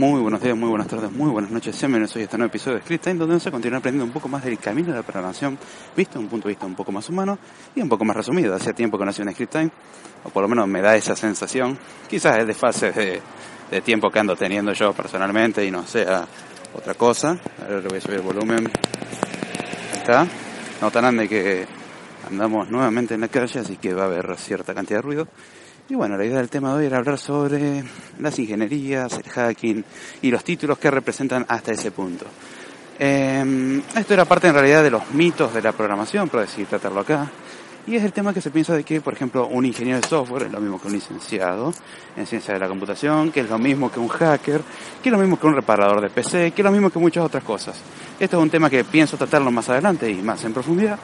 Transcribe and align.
Muy 0.00 0.22
buenos 0.22 0.40
días, 0.40 0.56
muy 0.56 0.70
buenas 0.70 0.88
tardes, 0.88 1.12
muy 1.12 1.28
buenas 1.28 1.50
noches. 1.50 1.78
Bienvenidos 1.78 2.16
hoy 2.16 2.22
a 2.22 2.24
este 2.24 2.38
nuevo 2.38 2.48
episodio 2.48 2.78
de 2.78 2.82
Script 2.84 3.04
Time, 3.04 3.16
donde 3.18 3.32
vamos 3.34 3.46
a 3.46 3.50
continuar 3.50 3.80
aprendiendo 3.80 4.06
un 4.06 4.12
poco 4.12 4.28
más 4.28 4.42
del 4.42 4.58
camino 4.58 4.88
de 4.88 4.94
la 4.94 5.02
programación, 5.02 5.58
visto 5.94 6.18
un 6.18 6.26
punto 6.26 6.48
de 6.48 6.54
vista 6.54 6.64
un 6.64 6.74
poco 6.74 6.90
más 6.90 7.06
humano 7.10 7.38
y 7.74 7.82
un 7.82 7.88
poco 7.90 8.06
más 8.06 8.16
resumido. 8.16 8.54
Hacía 8.54 8.72
tiempo 8.72 8.96
que 8.96 9.04
no 9.04 9.10
hacía 9.10 9.26
un 9.26 9.32
Script 9.32 9.52
Time, 9.52 9.70
o 10.24 10.30
por 10.30 10.42
lo 10.42 10.48
menos 10.48 10.66
me 10.68 10.80
da 10.80 10.96
esa 10.96 11.14
sensación. 11.14 11.78
Quizás 12.08 12.38
es 12.38 12.46
de 12.46 12.54
fase 12.54 12.92
de, 12.92 13.20
de 13.70 13.80
tiempo 13.82 14.10
que 14.10 14.18
ando 14.18 14.34
teniendo 14.36 14.72
yo 14.72 14.94
personalmente 14.94 15.66
y 15.66 15.70
no 15.70 15.86
sea 15.86 16.26
otra 16.74 16.94
cosa. 16.94 17.38
A 17.62 17.68
ver, 17.68 17.82
le 17.82 17.88
voy 17.90 17.98
a 17.98 18.00
subir 18.00 18.20
el 18.20 18.22
volumen. 18.22 18.70
Ahí 19.92 19.98
está. 19.98 20.26
No 20.80 20.90
tan 20.90 21.02
grande 21.02 21.28
que 21.28 21.66
andamos 22.26 22.70
nuevamente 22.70 23.12
en 23.12 23.20
la 23.20 23.28
calle, 23.28 23.60
así 23.60 23.76
que 23.76 23.92
va 23.92 24.04
a 24.04 24.06
haber 24.06 24.34
cierta 24.38 24.72
cantidad 24.72 25.00
de 25.00 25.02
ruido. 25.02 25.28
Y 25.90 25.96
bueno, 25.96 26.16
la 26.16 26.24
idea 26.24 26.36
del 26.36 26.48
tema 26.48 26.70
de 26.70 26.78
hoy 26.78 26.86
era 26.86 26.98
hablar 26.98 27.18
sobre 27.18 27.82
las 28.20 28.38
ingenierías, 28.38 29.12
el 29.12 29.24
hacking 29.24 29.84
y 30.22 30.30
los 30.30 30.44
títulos 30.44 30.78
que 30.78 30.88
representan 30.88 31.44
hasta 31.48 31.72
ese 31.72 31.90
punto. 31.90 32.26
Eh, 32.96 33.82
esto 33.96 34.14
era 34.14 34.24
parte 34.24 34.46
en 34.46 34.54
realidad 34.54 34.84
de 34.84 34.92
los 34.92 35.10
mitos 35.10 35.52
de 35.52 35.60
la 35.60 35.72
programación, 35.72 36.28
pero 36.28 36.42
decidí 36.42 36.66
tratarlo 36.66 37.00
acá. 37.00 37.28
Y 37.88 37.96
es 37.96 38.04
el 38.04 38.12
tema 38.12 38.32
que 38.32 38.40
se 38.40 38.52
piensa 38.52 38.72
de 38.76 38.84
que, 38.84 39.00
por 39.00 39.14
ejemplo, 39.14 39.48
un 39.48 39.66
ingeniero 39.66 40.00
de 40.00 40.06
software 40.06 40.44
es 40.44 40.52
lo 40.52 40.60
mismo 40.60 40.80
que 40.80 40.86
un 40.86 40.92
licenciado 40.92 41.74
en 42.16 42.24
ciencia 42.24 42.54
de 42.54 42.60
la 42.60 42.68
computación, 42.68 43.32
que 43.32 43.40
es 43.40 43.50
lo 43.50 43.58
mismo 43.58 43.90
que 43.90 43.98
un 43.98 44.06
hacker, 44.06 44.60
que 45.02 45.08
es 45.08 45.12
lo 45.12 45.18
mismo 45.18 45.40
que 45.40 45.48
un 45.48 45.56
reparador 45.56 46.00
de 46.00 46.10
PC, 46.10 46.52
que 46.52 46.62
es 46.62 46.64
lo 46.64 46.70
mismo 46.70 46.90
que 46.90 47.00
muchas 47.00 47.24
otras 47.24 47.42
cosas. 47.42 47.82
Esto 48.20 48.36
es 48.36 48.42
un 48.44 48.50
tema 48.50 48.70
que 48.70 48.84
pienso 48.84 49.16
tratarlo 49.16 49.50
más 49.50 49.68
adelante 49.68 50.08
y 50.08 50.22
más 50.22 50.44
en 50.44 50.52
profundidad, 50.52 51.00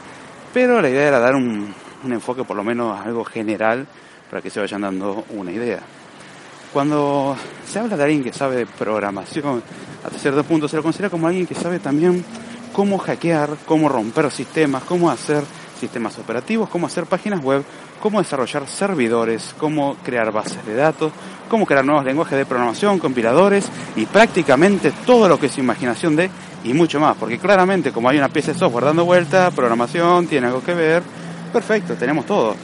pero 0.54 0.80
la 0.80 0.88
idea 0.88 1.08
era 1.08 1.18
dar 1.18 1.34
un, 1.34 1.74
un 2.04 2.12
enfoque 2.12 2.44
por 2.44 2.56
lo 2.56 2.62
menos 2.62 3.00
algo 3.04 3.24
general 3.24 3.88
para 4.30 4.42
que 4.42 4.50
se 4.50 4.60
vayan 4.60 4.82
dando 4.82 5.24
una 5.30 5.52
idea. 5.52 5.80
Cuando 6.72 7.36
se 7.66 7.78
habla 7.78 7.96
de 7.96 8.04
alguien 8.04 8.22
que 8.22 8.32
sabe 8.32 8.66
programación, 8.66 9.62
hasta 10.04 10.18
cierto 10.18 10.44
punto 10.44 10.68
se 10.68 10.76
lo 10.76 10.82
considera 10.82 11.10
como 11.10 11.26
alguien 11.26 11.46
que 11.46 11.54
sabe 11.54 11.78
también 11.78 12.24
cómo 12.72 12.98
hackear, 12.98 13.50
cómo 13.64 13.88
romper 13.88 14.30
sistemas, 14.30 14.82
cómo 14.84 15.10
hacer 15.10 15.42
sistemas 15.80 16.18
operativos, 16.18 16.68
cómo 16.68 16.86
hacer 16.86 17.06
páginas 17.06 17.42
web, 17.42 17.62
cómo 18.02 18.20
desarrollar 18.20 18.66
servidores, 18.66 19.54
cómo 19.58 19.96
crear 20.02 20.30
bases 20.32 20.64
de 20.66 20.74
datos, 20.74 21.12
cómo 21.48 21.66
crear 21.66 21.84
nuevos 21.84 22.04
lenguajes 22.04 22.36
de 22.36 22.46
programación, 22.46 22.98
compiladores 22.98 23.66
y 23.94 24.06
prácticamente 24.06 24.92
todo 25.06 25.28
lo 25.28 25.38
que 25.38 25.46
es 25.46 25.58
imaginación 25.58 26.16
de 26.16 26.30
y 26.64 26.74
mucho 26.74 26.98
más, 26.98 27.16
porque 27.16 27.38
claramente 27.38 27.92
como 27.92 28.08
hay 28.08 28.18
una 28.18 28.28
pieza 28.28 28.52
de 28.52 28.58
software 28.58 28.86
dando 28.86 29.04
vuelta, 29.04 29.50
programación 29.52 30.26
tiene 30.26 30.48
algo 30.48 30.62
que 30.62 30.74
ver, 30.74 31.02
perfecto, 31.52 31.94
tenemos 31.94 32.26
todo. 32.26 32.56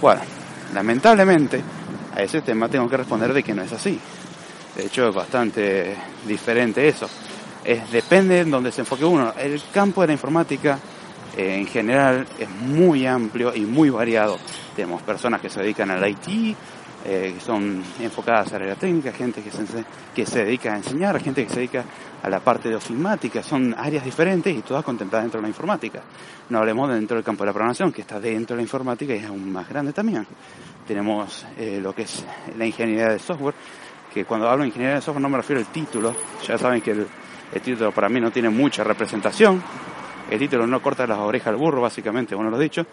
Bueno, 0.00 0.20
lamentablemente 0.72 1.62
a 2.14 2.22
ese 2.22 2.42
tema 2.42 2.68
tengo 2.68 2.88
que 2.88 2.96
responder 2.96 3.32
de 3.32 3.42
que 3.42 3.54
no 3.54 3.62
es 3.62 3.72
así. 3.72 3.98
De 4.76 4.86
hecho 4.86 5.08
es 5.08 5.14
bastante 5.14 5.94
diferente 6.26 6.86
eso. 6.86 7.08
Es, 7.64 7.90
depende 7.90 8.44
de 8.44 8.50
donde 8.50 8.72
se 8.72 8.80
enfoque 8.80 9.04
uno. 9.04 9.32
El 9.38 9.60
campo 9.72 10.00
de 10.00 10.08
la 10.08 10.12
informática 10.14 10.78
eh, 11.36 11.56
en 11.58 11.66
general 11.66 12.26
es 12.38 12.48
muy 12.48 13.06
amplio 13.06 13.54
y 13.54 13.60
muy 13.60 13.90
variado. 13.90 14.38
Tenemos 14.74 15.02
personas 15.02 15.40
que 15.40 15.48
se 15.48 15.60
dedican 15.60 15.90
al 15.90 16.08
IT, 16.08 16.56
eh, 17.04 17.32
que 17.34 17.40
son 17.40 17.82
enfocadas 18.00 18.52
a 18.52 18.58
la 18.58 18.74
técnica, 18.74 19.12
gente 19.12 19.42
que 19.42 19.50
se, 19.50 19.64
que 20.14 20.26
se 20.26 20.44
dedica 20.44 20.72
a 20.72 20.76
enseñar, 20.76 21.20
gente 21.20 21.44
que 21.44 21.50
se 21.50 21.56
dedica 21.56 21.84
a 22.22 22.30
la 22.30 22.40
parte 22.40 22.68
de 22.68 22.76
ofimática, 22.76 23.42
son 23.42 23.74
áreas 23.76 24.04
diferentes 24.04 24.54
y 24.54 24.62
todas 24.62 24.84
contempladas 24.84 25.24
dentro 25.24 25.40
de 25.40 25.42
la 25.42 25.48
informática. 25.48 26.02
No 26.48 26.58
hablemos 26.58 26.90
dentro 26.90 27.16
del 27.16 27.24
campo 27.24 27.42
de 27.42 27.46
la 27.46 27.52
programación, 27.52 27.92
que 27.92 28.02
está 28.02 28.20
dentro 28.20 28.54
de 28.54 28.58
la 28.58 28.62
informática 28.62 29.14
y 29.14 29.18
es 29.18 29.26
aún 29.26 29.52
más 29.52 29.68
grande 29.68 29.92
también. 29.92 30.26
Tenemos 30.86 31.44
eh, 31.58 31.80
lo 31.82 31.94
que 31.94 32.02
es 32.02 32.24
la 32.56 32.64
ingeniería 32.64 33.08
de 33.08 33.18
software, 33.18 33.54
que 34.12 34.24
cuando 34.24 34.48
hablo 34.48 34.62
de 34.62 34.68
ingeniería 34.68 34.96
de 34.96 35.00
software 35.00 35.22
no 35.22 35.28
me 35.28 35.38
refiero 35.38 35.60
al 35.60 35.66
título, 35.66 36.14
ya 36.46 36.56
saben 36.56 36.80
que 36.80 36.92
el, 36.92 37.06
el 37.52 37.60
título 37.60 37.90
para 37.92 38.08
mí 38.08 38.20
no 38.20 38.30
tiene 38.30 38.50
mucha 38.50 38.84
representación, 38.84 39.62
el 40.30 40.38
título 40.38 40.66
no 40.66 40.80
corta 40.80 41.06
las 41.06 41.18
orejas 41.18 41.48
al 41.48 41.56
burro, 41.56 41.82
básicamente, 41.82 42.34
bueno 42.34 42.50
lo 42.50 42.60
he 42.60 42.62
dicho, 42.62 42.86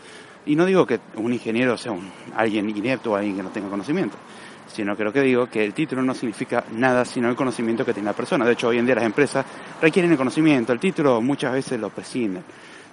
y 0.45 0.55
no 0.55 0.65
digo 0.65 0.85
que 0.85 0.99
un 1.15 1.33
ingeniero 1.33 1.77
sea 1.77 1.91
un, 1.91 2.09
alguien 2.35 2.69
inepto 2.69 3.11
o 3.11 3.15
alguien 3.15 3.35
que 3.35 3.43
no 3.43 3.49
tenga 3.49 3.69
conocimiento, 3.69 4.17
sino 4.67 4.95
que 4.95 5.03
lo 5.03 5.11
que 5.11 5.21
digo 5.21 5.47
que 5.47 5.63
el 5.63 5.73
título 5.73 6.01
no 6.01 6.13
significa 6.13 6.63
nada 6.71 7.05
sino 7.05 7.29
el 7.29 7.35
conocimiento 7.35 7.85
que 7.85 7.93
tiene 7.93 8.07
la 8.07 8.15
persona. 8.15 8.45
De 8.45 8.53
hecho, 8.53 8.69
hoy 8.69 8.77
en 8.77 8.85
día 8.85 8.95
las 8.95 9.03
empresas 9.03 9.45
requieren 9.81 10.11
el 10.11 10.17
conocimiento, 10.17 10.73
el 10.73 10.79
título 10.79 11.21
muchas 11.21 11.53
veces 11.53 11.79
lo 11.79 11.89
prescinden. 11.89 12.43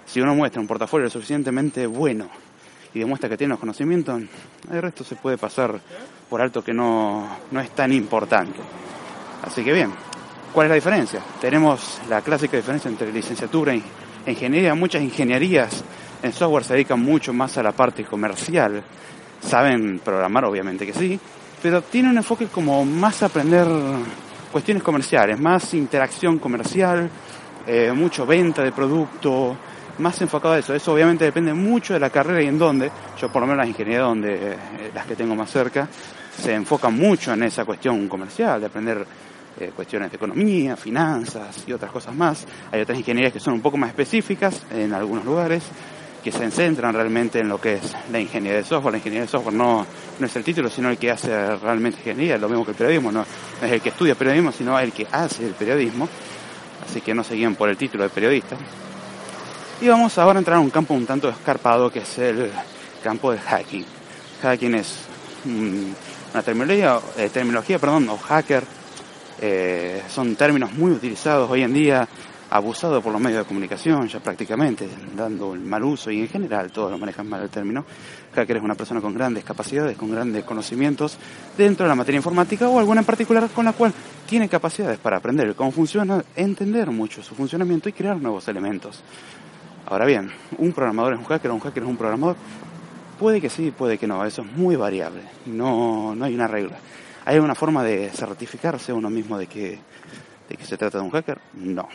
Si 0.05 0.21
uno 0.21 0.35
muestra 0.35 0.61
un 0.61 0.67
portafolio 0.67 1.09
suficientemente 1.09 1.85
bueno 1.85 2.29
y 2.93 2.99
demuestra 2.99 3.29
que 3.29 3.37
tiene 3.37 3.51
los 3.51 3.59
conocimientos, 3.59 4.21
el 4.71 4.81
resto 4.81 5.03
se 5.03 5.15
puede 5.15 5.37
pasar 5.37 5.79
por 6.29 6.41
alto 6.41 6.63
que 6.63 6.73
no, 6.73 7.27
no 7.51 7.59
es 7.59 7.71
tan 7.71 7.91
importante. 7.91 8.59
Así 9.43 9.63
que 9.63 9.73
bien, 9.73 9.91
¿cuál 10.53 10.65
es 10.65 10.69
la 10.69 10.75
diferencia? 10.75 11.21
Tenemos 11.41 12.01
la 12.09 12.21
clásica 12.21 12.57
diferencia 12.57 12.89
entre 12.89 13.11
licenciatura 13.11 13.75
y 13.75 13.83
ingeniería. 14.25 14.75
Muchas 14.75 15.01
ingenierías 15.01 15.83
en 16.23 16.33
software 16.33 16.63
se 16.63 16.73
dedican 16.73 16.99
mucho 16.99 17.33
más 17.33 17.57
a 17.57 17.63
la 17.63 17.71
parte 17.71 18.03
comercial. 18.03 18.83
Saben 19.41 19.99
programar, 19.99 20.45
obviamente 20.45 20.85
que 20.85 20.93
sí, 20.93 21.19
pero 21.61 21.81
tiene 21.81 22.09
un 22.09 22.17
enfoque 22.17 22.47
como 22.47 22.83
más 22.85 23.23
aprender 23.23 23.67
cuestiones 24.51 24.83
comerciales, 24.83 25.39
más 25.39 25.73
interacción 25.73 26.39
comercial, 26.39 27.09
eh, 27.65 27.91
mucho 27.93 28.25
venta 28.25 28.63
de 28.63 28.71
producto, 28.71 29.55
más 29.99 30.21
enfocado 30.21 30.55
a 30.55 30.59
eso. 30.59 30.73
Eso 30.73 30.93
obviamente 30.93 31.25
depende 31.25 31.53
mucho 31.53 31.93
de 31.93 31.99
la 31.99 32.09
carrera 32.09 32.41
y 32.41 32.47
en 32.47 32.57
dónde. 32.57 32.91
Yo 33.19 33.31
por 33.31 33.41
lo 33.41 33.47
menos 33.47 33.59
las 33.59 33.67
ingenierías 33.67 34.03
donde 34.03 34.33
eh, 34.33 34.57
las 34.93 35.05
que 35.05 35.15
tengo 35.15 35.35
más 35.35 35.49
cerca 35.49 35.87
se 36.35 36.53
enfocan 36.53 36.95
mucho 36.95 37.33
en 37.33 37.43
esa 37.43 37.65
cuestión 37.65 38.07
comercial, 38.07 38.59
de 38.59 38.67
aprender 38.67 39.05
eh, 39.59 39.71
cuestiones 39.75 40.11
de 40.11 40.17
economía, 40.17 40.75
finanzas 40.75 41.63
y 41.67 41.73
otras 41.73 41.91
cosas 41.91 42.15
más. 42.15 42.45
Hay 42.71 42.81
otras 42.81 42.97
ingenierías 42.97 43.33
que 43.33 43.39
son 43.39 43.53
un 43.53 43.61
poco 43.61 43.77
más 43.77 43.89
específicas 43.89 44.63
en 44.71 44.93
algunos 44.93 45.25
lugares 45.25 45.63
que 46.27 46.37
se 46.37 46.51
centran 46.51 46.93
realmente 46.93 47.39
en 47.39 47.47
lo 47.47 47.61
que 47.61 47.75
es 47.75 47.95
la 48.11 48.19
ingeniería 48.19 48.57
de 48.59 48.65
software. 48.65 48.91
La 48.91 48.97
ingeniería 48.97 49.21
de 49.21 49.31
software 49.31 49.55
no, 49.55 49.85
no 50.19 50.25
es 50.25 50.35
el 50.35 50.43
título, 50.43 50.69
sino 50.69 50.89
el 50.89 50.97
que 50.97 51.09
hace 51.09 51.55
realmente 51.55 51.99
ingeniería, 51.99 52.37
lo 52.37 52.49
mismo 52.49 52.65
que 52.65 52.71
el 52.71 52.77
periodismo, 52.77 53.13
no, 53.13 53.25
es 53.61 53.71
el 53.71 53.79
que 53.79 53.89
estudia 53.89 54.13
periodismo, 54.13 54.51
sino 54.51 54.77
el 54.77 54.91
que 54.91 55.07
hace 55.09 55.45
el 55.45 55.53
periodismo. 55.53 56.09
Así 56.85 56.99
que 56.99 57.13
no 57.13 57.23
se 57.23 57.35
guían 57.35 57.55
por 57.55 57.69
el 57.69 57.77
título 57.77 58.03
de 58.03 58.09
periodista. 58.09 58.57
Y 59.79 59.87
vamos 59.87 60.17
ahora 60.17 60.37
a 60.37 60.41
entrar 60.41 60.57
a 60.57 60.59
un 60.59 60.69
campo 60.69 60.93
un 60.95 61.05
tanto 61.05 61.29
escarpado 61.29 61.89
que 61.89 61.99
es 61.99 62.17
el 62.17 62.51
campo 63.01 63.31
del 63.31 63.39
hacking. 63.39 63.85
Hacking 64.41 64.75
es 64.75 64.97
una 65.45 66.43
terminología, 66.43 66.99
eh, 67.17 67.29
terminología 67.29 67.79
perdón, 67.79 68.09
o 68.09 68.17
hacker. 68.17 68.65
Eh, 69.39 70.01
son 70.09 70.35
términos 70.35 70.73
muy 70.73 70.91
utilizados 70.91 71.49
hoy 71.49 71.63
en 71.63 71.73
día 71.73 72.05
abusado 72.49 73.01
por 73.01 73.11
los 73.11 73.21
medios 73.21 73.39
de 73.39 73.47
comunicación 73.47 74.07
ya 74.07 74.19
prácticamente, 74.19 74.87
dando 75.15 75.53
el 75.53 75.59
mal 75.61 75.83
uso 75.83 76.11
y 76.11 76.21
en 76.21 76.27
general 76.27 76.71
todos 76.71 76.91
lo 76.91 76.97
manejan 76.97 77.27
mal 77.27 77.41
el 77.41 77.49
término. 77.49 77.85
Hacker 78.33 78.57
es 78.57 78.63
una 78.63 78.75
persona 78.75 79.01
con 79.01 79.13
grandes 79.13 79.43
capacidades, 79.43 79.97
con 79.97 80.11
grandes 80.11 80.43
conocimientos 80.43 81.17
dentro 81.57 81.85
de 81.85 81.89
la 81.89 81.95
materia 81.95 82.17
informática 82.17 82.69
o 82.69 82.79
alguna 82.79 83.01
en 83.01 83.05
particular 83.05 83.49
con 83.49 83.65
la 83.65 83.73
cual 83.73 83.93
tiene 84.27 84.47
capacidades 84.47 84.99
para 84.99 85.17
aprender 85.17 85.55
cómo 85.55 85.71
funciona, 85.71 86.23
entender 86.35 86.91
mucho 86.91 87.21
su 87.23 87.35
funcionamiento 87.35 87.89
y 87.89 87.93
crear 87.93 88.17
nuevos 88.17 88.47
elementos. 88.47 89.01
Ahora 89.85 90.05
bien, 90.05 90.31
un 90.57 90.73
programador 90.73 91.13
es 91.13 91.19
un 91.19 91.25
hacker, 91.25 91.51
un 91.51 91.59
hacker 91.59 91.83
es 91.83 91.89
un 91.89 91.97
programador. 91.97 92.35
Puede 93.19 93.41
que 93.41 93.49
sí, 93.49 93.71
puede 93.71 93.97
que 93.97 94.05
no, 94.05 94.23
eso 94.25 94.43
es 94.43 94.51
muy 94.51 94.75
variable, 94.75 95.21
no, 95.45 96.13
no 96.13 96.25
hay 96.25 96.35
una 96.35 96.47
regla. 96.47 96.77
¿Hay 97.25 97.39
una 97.39 97.55
forma 97.55 97.83
de 97.83 98.09
certificarse 98.11 98.93
uno 98.93 99.09
mismo 99.09 99.37
de 99.37 99.47
que, 99.47 99.79
de 100.47 100.55
que 100.55 100.63
se 100.63 100.77
trata 100.77 100.99
de 100.99 101.03
un 101.03 101.11
hacker? 101.11 101.39
No. 101.55 101.89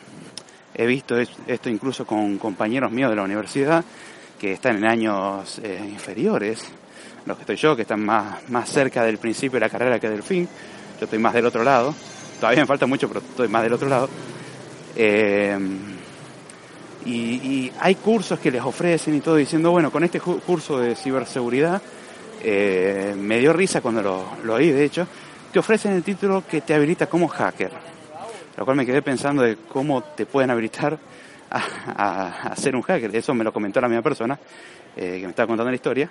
He 0.74 0.86
visto 0.86 1.18
esto 1.18 1.68
incluso 1.68 2.06
con 2.06 2.38
compañeros 2.38 2.90
míos 2.90 3.10
de 3.10 3.16
la 3.16 3.22
universidad 3.22 3.84
que 4.40 4.52
están 4.52 4.76
en 4.76 4.84
años 4.86 5.60
eh, 5.62 5.84
inferiores, 5.88 6.64
los 7.26 7.36
que 7.36 7.42
estoy 7.42 7.56
yo, 7.56 7.76
que 7.76 7.82
están 7.82 8.04
más, 8.04 8.48
más 8.48 8.68
cerca 8.68 9.04
del 9.04 9.18
principio 9.18 9.56
de 9.56 9.60
la 9.60 9.68
carrera 9.68 10.00
que 10.00 10.08
del 10.08 10.22
fin. 10.22 10.48
Yo 10.98 11.04
estoy 11.04 11.18
más 11.18 11.34
del 11.34 11.46
otro 11.46 11.62
lado. 11.62 11.94
Todavía 12.40 12.62
me 12.62 12.66
falta 12.66 12.86
mucho, 12.86 13.06
pero 13.06 13.20
estoy 13.20 13.48
más 13.48 13.62
del 13.62 13.74
otro 13.74 13.88
lado. 13.88 14.08
Eh, 14.96 15.56
y, 17.04 17.70
hay 17.78 17.94
cursos 17.96 18.38
que 18.38 18.50
les 18.50 18.62
ofrecen 18.62 19.14
y 19.14 19.20
todo 19.20 19.36
diciendo, 19.36 19.70
bueno, 19.70 19.90
con 19.90 20.02
este 20.04 20.20
curso 20.20 20.78
de 20.78 20.96
ciberseguridad, 20.96 21.80
eh, 22.42 23.14
me 23.16 23.38
dio 23.38 23.52
risa 23.52 23.80
cuando 23.80 24.02
lo, 24.02 24.26
lo 24.42 24.54
oí, 24.54 24.70
de 24.70 24.84
hecho, 24.84 25.06
te 25.52 25.58
ofrecen 25.58 25.92
el 25.92 26.02
título 26.02 26.44
que 26.48 26.62
te 26.62 26.74
habilita 26.74 27.06
como 27.06 27.28
hacker 27.28 27.92
lo 28.56 28.64
cual 28.64 28.76
me 28.76 28.86
quedé 28.86 29.02
pensando 29.02 29.42
de 29.42 29.56
cómo 29.68 30.02
te 30.02 30.26
pueden 30.26 30.50
habilitar 30.50 30.98
a, 31.50 31.62
a, 31.96 32.42
a 32.48 32.56
ser 32.56 32.76
un 32.76 32.82
hacker. 32.82 33.14
Eso 33.14 33.34
me 33.34 33.44
lo 33.44 33.52
comentó 33.52 33.80
la 33.80 33.88
misma 33.88 34.02
persona 34.02 34.38
eh, 34.96 35.18
que 35.18 35.24
me 35.24 35.30
estaba 35.30 35.46
contando 35.46 35.70
la 35.70 35.76
historia. 35.76 36.10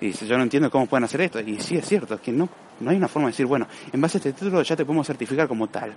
Y 0.00 0.06
dice, 0.06 0.26
yo 0.26 0.36
no 0.36 0.42
entiendo 0.42 0.70
cómo 0.70 0.86
pueden 0.86 1.04
hacer 1.04 1.20
esto. 1.20 1.40
Y 1.40 1.60
sí 1.60 1.76
es 1.76 1.86
cierto, 1.86 2.14
es 2.14 2.20
que 2.20 2.32
no, 2.32 2.48
no 2.80 2.90
hay 2.90 2.96
una 2.96 3.08
forma 3.08 3.28
de 3.28 3.32
decir, 3.32 3.46
bueno, 3.46 3.68
en 3.92 4.00
base 4.00 4.16
a 4.16 4.18
este 4.18 4.32
título 4.32 4.60
ya 4.62 4.74
te 4.74 4.84
podemos 4.84 5.06
certificar 5.06 5.46
como 5.46 5.68
tal. 5.68 5.94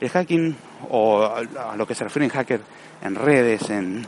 El 0.00 0.08
hacking, 0.08 0.56
o 0.90 1.22
a 1.22 1.76
lo 1.76 1.86
que 1.86 1.94
se 1.94 2.04
refiere 2.04 2.24
en 2.24 2.30
hacker 2.30 2.60
en 3.02 3.14
redes, 3.14 3.68
en, 3.70 4.04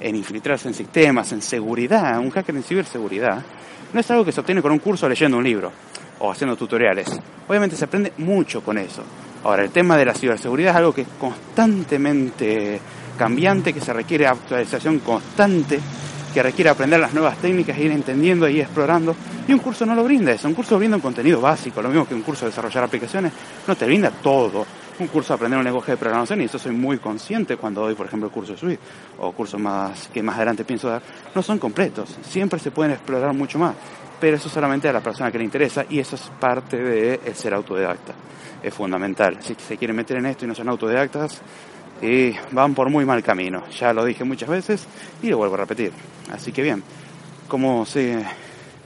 en 0.00 0.16
infiltrarse 0.16 0.68
en 0.68 0.74
sistemas, 0.74 1.30
en 1.32 1.42
seguridad, 1.42 2.18
un 2.18 2.30
hacker 2.30 2.56
en 2.56 2.62
ciberseguridad, 2.62 3.42
no 3.92 4.00
es 4.00 4.10
algo 4.10 4.24
que 4.24 4.32
se 4.32 4.40
obtiene 4.40 4.62
con 4.62 4.72
un 4.72 4.78
curso 4.78 5.08
leyendo 5.08 5.36
un 5.36 5.44
libro 5.44 5.70
o 6.20 6.30
haciendo 6.30 6.56
tutoriales. 6.56 7.20
Obviamente 7.46 7.76
se 7.76 7.84
aprende 7.84 8.14
mucho 8.16 8.62
con 8.62 8.78
eso 8.78 9.02
Ahora, 9.42 9.64
el 9.64 9.70
tema 9.70 9.96
de 9.96 10.04
la 10.04 10.14
ciberseguridad 10.14 10.72
es 10.72 10.76
algo 10.76 10.94
que 10.94 11.02
es 11.02 11.08
constantemente 11.18 12.80
cambiante, 13.16 13.72
que 13.72 13.80
se 13.80 13.92
requiere 13.92 14.26
actualización 14.26 14.98
constante, 15.00 15.80
que 16.32 16.42
requiere 16.42 16.70
aprender 16.70 17.00
las 17.00 17.12
nuevas 17.14 17.38
técnicas, 17.38 17.78
ir 17.78 17.90
entendiendo 17.90 18.48
y 18.48 18.60
explorando. 18.60 19.16
Y 19.48 19.52
un 19.52 19.58
curso 19.58 19.84
no 19.86 19.94
lo 19.94 20.04
brinda 20.04 20.32
eso, 20.32 20.46
un 20.46 20.54
curso 20.54 20.78
brinda 20.78 20.96
un 20.96 21.02
contenido 21.02 21.40
básico, 21.40 21.82
lo 21.82 21.88
mismo 21.88 22.06
que 22.06 22.14
un 22.14 22.22
curso 22.22 22.44
de 22.44 22.50
desarrollar 22.50 22.84
aplicaciones, 22.84 23.32
no 23.66 23.74
te 23.76 23.86
brinda 23.86 24.10
todo. 24.10 24.66
Un 24.98 25.06
curso 25.06 25.32
de 25.32 25.36
aprender 25.36 25.58
un 25.58 25.64
lenguaje 25.64 25.92
de 25.92 25.96
programación, 25.96 26.42
y 26.42 26.44
eso 26.44 26.58
soy 26.58 26.72
muy 26.72 26.98
consciente 26.98 27.56
cuando 27.56 27.80
doy, 27.80 27.94
por 27.94 28.06
ejemplo, 28.06 28.28
el 28.28 28.32
curso 28.34 28.52
de 28.52 28.58
Swift 28.58 28.80
o 29.18 29.32
cursos 29.32 29.58
más 29.58 30.08
que 30.08 30.22
más 30.22 30.36
adelante 30.36 30.62
pienso 30.64 30.90
dar, 30.90 31.00
no 31.34 31.42
son 31.42 31.58
completos, 31.58 32.18
siempre 32.22 32.60
se 32.60 32.70
pueden 32.70 32.92
explorar 32.92 33.32
mucho 33.32 33.58
más, 33.58 33.74
pero 34.20 34.36
eso 34.36 34.48
solamente 34.48 34.88
a 34.88 34.92
la 34.92 35.00
persona 35.00 35.32
que 35.32 35.38
le 35.38 35.44
interesa 35.44 35.86
y 35.88 35.98
eso 35.98 36.16
es 36.16 36.30
parte 36.38 36.76
de 36.76 37.34
ser 37.34 37.54
autodidacta. 37.54 38.14
Es 38.62 38.74
fundamental. 38.74 39.38
Si 39.40 39.54
se 39.54 39.76
quieren 39.76 39.96
meter 39.96 40.18
en 40.18 40.26
esto 40.26 40.44
y 40.44 40.48
no 40.48 40.54
son 40.54 40.68
autodidactas, 40.68 41.42
y 42.02 42.34
van 42.52 42.74
por 42.74 42.88
muy 42.90 43.04
mal 43.04 43.22
camino. 43.22 43.66
Ya 43.68 43.92
lo 43.92 44.04
dije 44.04 44.24
muchas 44.24 44.48
veces 44.48 44.86
y 45.22 45.28
lo 45.28 45.38
vuelvo 45.38 45.54
a 45.54 45.58
repetir. 45.58 45.92
Así 46.32 46.52
que 46.52 46.62
bien, 46.62 46.82
¿cómo 47.48 47.84
se, 47.84 48.24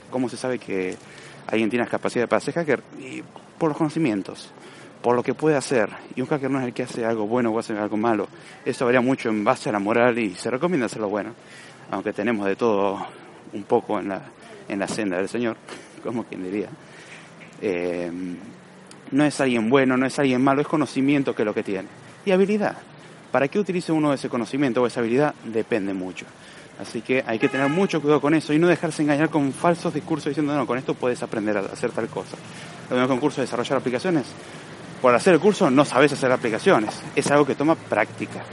cómo 0.09 0.29
se 0.29 0.37
sabe 0.37 0.59
que 0.59 0.97
alguien 1.47 1.69
tiene 1.69 1.83
las 1.83 1.91
capacidades 1.91 2.29
para 2.29 2.39
ser 2.41 2.53
hacker? 2.55 2.83
Y 2.99 3.23
por 3.57 3.69
los 3.69 3.77
conocimientos, 3.77 4.51
por 5.01 5.15
lo 5.15 5.23
que 5.23 5.33
puede 5.33 5.55
hacer. 5.55 5.89
Y 6.15 6.21
un 6.21 6.27
hacker 6.27 6.49
no 6.49 6.59
es 6.59 6.65
el 6.65 6.73
que 6.73 6.83
hace 6.83 7.05
algo 7.05 7.27
bueno 7.27 7.51
o 7.51 7.59
hace 7.59 7.77
algo 7.77 7.97
malo. 7.97 8.27
Eso 8.65 8.85
varía 8.85 9.01
mucho 9.01 9.29
en 9.29 9.43
base 9.43 9.69
a 9.69 9.71
la 9.71 9.79
moral 9.79 10.17
y 10.19 10.35
se 10.35 10.49
recomienda 10.49 10.87
hacerlo 10.87 11.09
bueno. 11.09 11.33
Aunque 11.91 12.13
tenemos 12.13 12.45
de 12.47 12.55
todo 12.55 13.05
un 13.53 13.63
poco 13.63 13.99
en 13.99 14.09
la, 14.09 14.21
en 14.67 14.79
la 14.79 14.87
senda 14.87 15.17
del 15.17 15.29
Señor, 15.29 15.57
como 16.03 16.23
quien 16.23 16.43
diría. 16.43 16.69
Eh, 17.61 18.11
no 19.11 19.23
es 19.23 19.39
alguien 19.39 19.69
bueno, 19.69 19.97
no 19.97 20.05
es 20.05 20.17
alguien 20.19 20.43
malo, 20.43 20.61
es 20.61 20.67
conocimiento 20.67 21.35
que 21.35 21.43
es 21.43 21.45
lo 21.45 21.53
que 21.53 21.63
tiene. 21.63 21.87
Y 22.25 22.31
habilidad. 22.31 22.77
¿Para 23.31 23.47
qué 23.47 23.59
utilice 23.59 23.91
uno 23.91 24.13
ese 24.13 24.29
conocimiento 24.29 24.81
o 24.81 24.87
esa 24.87 24.99
habilidad? 25.01 25.35
Depende 25.43 25.93
mucho. 25.93 26.25
Así 26.79 27.01
que 27.01 27.23
hay 27.25 27.39
que 27.39 27.47
tener 27.47 27.69
mucho 27.69 28.01
cuidado 28.01 28.19
con 28.19 28.33
eso 28.33 28.51
y 28.53 28.59
no 28.59 28.67
dejarse 28.67 29.01
engañar 29.01 29.29
con 29.29 29.53
falsos 29.53 29.93
discursos 29.93 30.29
diciendo, 30.29 30.55
no, 30.55 30.67
con 30.67 30.77
esto 30.77 30.93
puedes 30.93 31.21
aprender 31.23 31.57
a 31.57 31.61
hacer 31.61 31.91
tal 31.91 32.07
cosa. 32.07 32.35
Lo 32.89 32.95
mismo 32.95 33.07
con 33.07 33.19
curso 33.19 33.41
de 33.41 33.45
desarrollar 33.45 33.77
aplicaciones. 33.77 34.25
Por 35.01 35.13
hacer 35.13 35.33
el 35.33 35.39
curso 35.39 35.69
no 35.69 35.85
sabes 35.85 36.11
hacer 36.11 36.31
aplicaciones. 36.31 36.99
Es 37.15 37.29
algo 37.31 37.45
que 37.45 37.55
toma 37.55 37.75
práctica. 37.75 38.43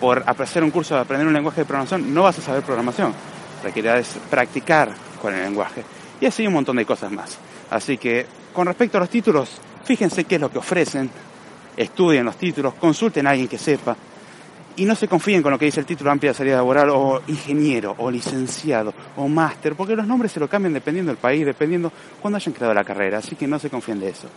Por 0.00 0.24
hacer 0.26 0.62
un 0.62 0.70
curso 0.70 0.94
de 0.94 1.00
aprender 1.00 1.26
un 1.26 1.32
lenguaje 1.32 1.62
de 1.62 1.64
programación 1.64 2.12
no 2.12 2.22
vas 2.22 2.38
a 2.38 2.42
saber 2.42 2.62
programación. 2.62 3.14
Requiere 3.62 4.02
practicar 4.30 4.92
con 5.22 5.32
el 5.32 5.42
lenguaje. 5.44 5.84
Y 6.20 6.26
así 6.26 6.46
un 6.46 6.52
montón 6.52 6.76
de 6.76 6.84
cosas 6.84 7.12
más. 7.12 7.38
Así 7.70 7.96
que 7.96 8.26
con 8.52 8.66
respecto 8.66 8.98
a 8.98 9.00
los 9.00 9.08
títulos, 9.08 9.60
fíjense 9.84 10.24
qué 10.24 10.34
es 10.34 10.40
lo 10.40 10.50
que 10.50 10.58
ofrecen, 10.58 11.08
estudien 11.76 12.24
los 12.24 12.36
títulos, 12.36 12.74
consulten 12.74 13.26
a 13.26 13.30
alguien 13.30 13.48
que 13.48 13.56
sepa, 13.56 13.96
y 14.74 14.84
no 14.84 14.94
se 14.94 15.06
confíen 15.06 15.42
con 15.42 15.52
lo 15.52 15.58
que 15.58 15.66
dice 15.66 15.80
el 15.80 15.86
título 15.86 16.10
amplia 16.10 16.32
salida 16.32 16.56
laboral 16.56 16.90
o 16.90 17.22
ingeniero 17.28 17.94
o 17.98 18.10
licenciado 18.10 18.92
o 19.16 19.28
máster, 19.28 19.74
porque 19.74 19.94
los 19.94 20.06
nombres 20.06 20.32
se 20.32 20.40
lo 20.40 20.48
cambian 20.48 20.72
dependiendo 20.72 21.10
del 21.10 21.18
país, 21.18 21.44
dependiendo 21.44 21.92
cuando 22.20 22.36
hayan 22.36 22.54
creado 22.54 22.74
la 22.74 22.84
carrera, 22.84 23.18
así 23.18 23.36
que 23.36 23.46
no 23.46 23.58
se 23.58 23.70
confíen 23.70 24.00
de 24.00 24.08
eso. 24.08 24.28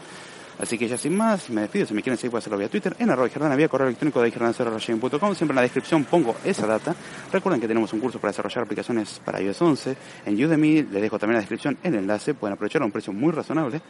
Así 0.60 0.78
que 0.78 0.88
ya 0.88 0.98
sin 0.98 1.16
más, 1.16 1.50
me 1.50 1.62
despido. 1.62 1.86
Si 1.86 1.94
me 1.94 2.02
quieren 2.02 2.18
seguir, 2.18 2.32
pueden 2.32 2.42
hacerlo 2.42 2.58
vía 2.58 2.70
Twitter, 2.70 2.96
en 3.00 3.10
arroba 3.10 3.30
Jordana, 3.30 3.56
vía 3.56 3.68
correo 3.68 3.88
electrónico 3.88 4.22
de 4.22 4.32
com 4.32 5.36
Siempre 5.36 5.54
en 5.54 5.56
la 5.56 5.62
descripción 5.62 6.06
pongo 6.06 6.36
esa 6.44 6.66
data. 6.66 6.96
Recuerden 7.32 7.60
que 7.60 7.68
tenemos 7.68 7.92
un 7.94 8.00
curso 8.00 8.20
para 8.20 8.32
desarrollar 8.32 8.64
aplicaciones 8.64 9.22
para 9.24 9.42
iOS 9.42 9.62
11 9.62 9.98
en 10.26 10.46
Udemy. 10.46 10.84
Les 10.84 11.02
dejo 11.02 11.20
también 11.20 11.36
en 11.36 11.38
la 11.38 11.42
descripción 11.42 11.78
el 11.84 11.96
enlace. 11.96 12.34
Pueden 12.34 12.54
aprovechar 12.54 12.82
a 12.82 12.86
un 12.86 12.92
precio 12.92 13.12
muy 13.12 13.32
razonable. 13.32 13.82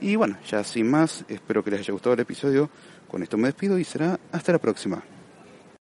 Y 0.00 0.16
bueno, 0.16 0.36
ya 0.48 0.64
sin 0.64 0.90
más, 0.90 1.24
espero 1.28 1.62
que 1.62 1.70
les 1.70 1.80
haya 1.80 1.92
gustado 1.92 2.14
el 2.14 2.20
episodio. 2.20 2.70
Con 3.08 3.22
esto 3.22 3.36
me 3.36 3.48
despido 3.48 3.78
y 3.78 3.84
será 3.84 4.18
hasta 4.32 4.52
la 4.52 4.58
próxima. 4.58 5.02